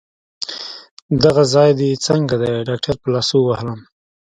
[1.23, 3.79] دغه ځای دي څنګه دی؟ ډاکټر په لاسو ووهلم.